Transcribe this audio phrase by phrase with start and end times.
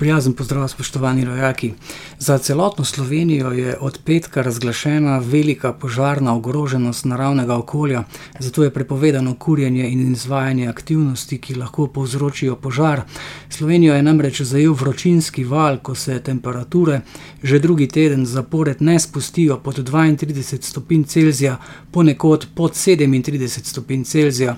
[0.00, 1.72] Prijazen pozdrav, spoštovani rojaki.
[2.18, 8.04] Za celotno Slovenijo je od petka razglašena velika požarna ogroženost naravnega okolja,
[8.38, 13.02] zato je prepovedano kurjenje in izvajanje aktivnosti, ki lahko povzročijo požar.
[13.48, 17.00] Slovenijo je namreč zajel vročinski val, ko se temperature
[17.42, 21.56] že drugi teden zapored ne spustijo pod 32 stopinj Celzija,
[21.90, 24.56] ponekod pod 37 stopinj Celzija.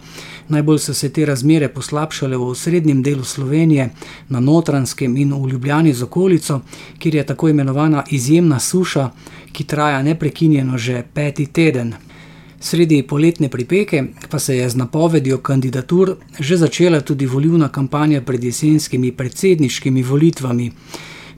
[0.48, 3.90] Najbolj so se te razmere poslabšale v srednjem delu Slovenije,
[4.28, 6.60] na notranskem in v Ljubljani z okolico,
[6.98, 9.10] kjer je tako imenovana izjemna suša,
[9.52, 11.94] ki traja neprekinjeno že peti teden.
[12.60, 18.44] Sredi poletne pripeke pa se je z napovedjo kandidatur že začela tudi volilna kampanja pred
[18.44, 20.70] jesenskimi predsedniškimi volitvami.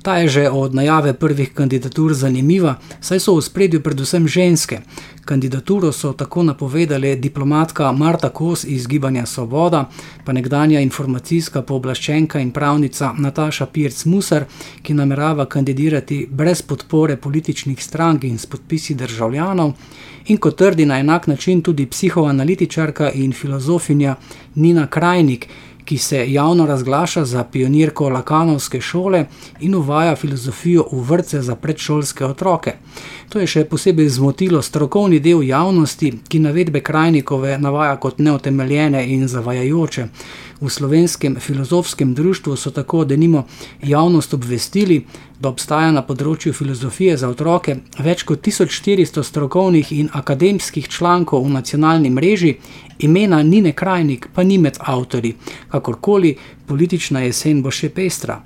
[0.05, 4.80] Ta je že od najave prvih kandidatur zanimiva, saj so v spredju predvsem ženske.
[5.24, 9.88] Kandidaturo so tako napovedali diplomatka Marta Kos iz Gibanja Svoboda,
[10.25, 14.44] pa nekdanja informacijska pooblaščenka in pravnica Nataša Pirc-Musar,
[14.82, 19.72] ki namerava kandidirati brez podpore političnih strank in s podpisi državljanov,
[20.27, 24.16] in kot trdi na enak način tudi psihoanalitičarka in filozofinja
[24.55, 25.48] Nina Krajnik
[25.85, 29.25] ki se javno razglaša za pionirko Lakanovske šole
[29.61, 32.73] in uvaja filozofijo v vrtce za predšolske otroke.
[33.29, 39.29] To je še posebej zmotilo strokovni del javnosti, ki navedbe Krajnikove navaja kot neotemeljene in
[39.29, 40.09] zavajajoče.
[40.60, 43.47] V slovenskem filozofskem društvu so tako, da nimo
[43.83, 45.05] javnost obvestili,
[45.41, 51.52] da obstaja na področju filozofije za otroke več kot 1400 strokovnih in akademskih člankov v
[51.58, 52.56] nacionalni mreži,
[52.98, 55.34] imena Nine Krajnik pa ni med avtori,
[55.69, 58.41] kakorkoli politična jesen bo še pestra.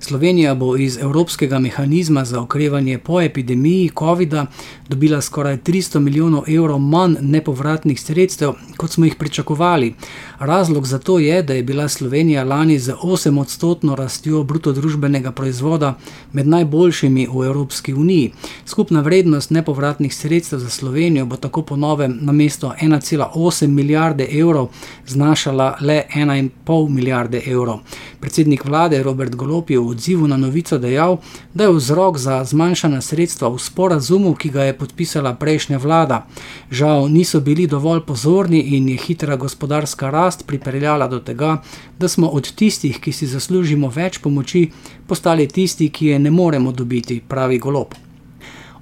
[0.00, 4.46] Slovenija bo iz Evropskega mehanizma za okrevanje po epidemiji COVID-a
[4.88, 9.94] dobila skoraj 300 milijonov evrov manj nepovratnih sredstev, kot smo jih pričakovali.
[10.38, 15.94] Razlog za to je, da je bila Slovenija lani z 8-odstotno rastjo brutodružbenega proizvoda
[16.32, 18.32] med najboljšimi v Evropski uniji.
[18.66, 24.68] Skupna vrednost nepovratnih sredstev za Slovenijo bo tako po novem na mesto 1,8 milijarde evrov
[25.06, 27.78] znašala le 1,5 milijarde evrov.
[28.20, 31.18] Predsednik vlade Robert Golop je v odzivu na novico dejal,
[31.54, 36.26] da je vzrok za zmanjšana sredstva v sporazumu, ki ga je podpisala prejšnja vlada.
[36.70, 41.62] Žal niso bili dovolj pozorni in je hitra gospodarska rast pripeljala do tega,
[41.98, 44.66] da smo od tistih, ki si zaslužimo več pomoči,
[45.06, 48.07] postali tisti, ki je ne moremo dobiti, pravi golob.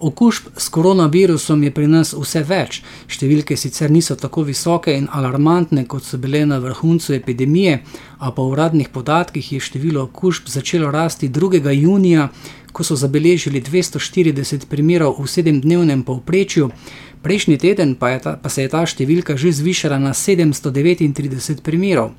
[0.00, 5.86] Okužb s koronavirusom je pri nas vse več, številke sicer niso tako visoke in alarmantne,
[5.88, 7.80] kot so bile na vrhuncu epidemije,
[8.18, 11.72] a po uradnih podatkih je število okužb začelo rasti 2.
[11.72, 12.28] junija,
[12.76, 16.68] ko so zabeležili 240 primerov v sedemdnevnem povprečju,
[17.26, 22.12] Prejšnji teden pa, ta, pa se je ta številka že zvišala na 739 primerov.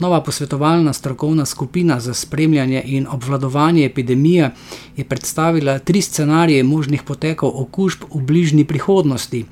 [0.00, 4.48] Nova posvetovalna strokovna skupina za spremljanje in obvladovanje epidemije
[4.96, 9.44] je predstavila tri scenarije možnih potekov okužb v bližnji prihodnosti.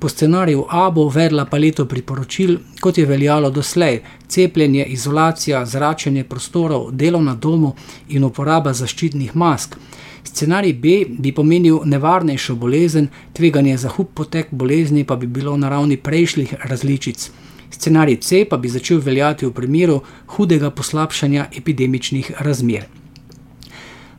[0.00, 6.96] Po scenariju A bo uvedla paleto priporočil, kot je veljalo doslej: cepljenje, izolacija, zračenje prostorov,
[6.96, 7.74] delo na domu
[8.08, 9.76] in uporaba zaščitnih mask.
[10.26, 10.86] Scenarij B
[11.18, 16.54] bi pomenil nevarnejšo bolezen, tveganje za hud potek bolezni pa bi bilo na ravni prejšnjih
[16.64, 17.30] različic.
[17.70, 22.86] Scenarij C pa bi začel veljati v primeru hudega poslabšanja epidemičnih razmer.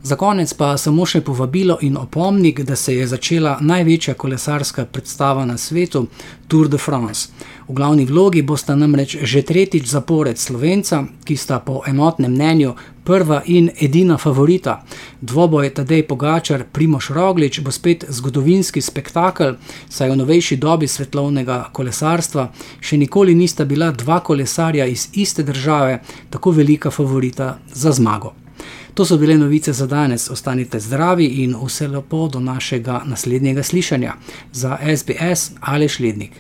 [0.04, 5.46] Za konec pa samo še povabilo in opomnik, da se je začela največja kolesarska predstava
[5.46, 6.08] na svetu,
[6.48, 7.28] Tour de France.
[7.68, 13.42] V glavni vlogi bosta namreč že tretjič zapored Slovenca, ki sta po enotnem mnenju prva
[13.46, 14.86] in edina favorita.
[15.22, 19.58] Dvoboj Tadej Pogačar, Primoš Roglič bo spet zgodovinski spektakel,
[19.90, 26.00] saj v novejši dobi svetovnega kolesarstva še nikoli nista bila dva kolesarja iz iste države
[26.30, 28.47] tako velika favorita za zmago.
[28.94, 30.30] To so bile novice za danes.
[30.30, 34.14] Ostanite zdravi in vse lepo do našega naslednjega slišanja.
[34.52, 36.32] Za SBS ali Šlednik.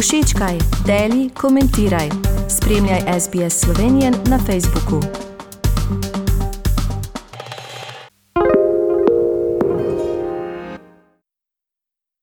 [0.00, 2.08] Všečkaj, deli, komentiraj.
[2.48, 5.27] Spremljaj SBS Slovenijo na Facebooku.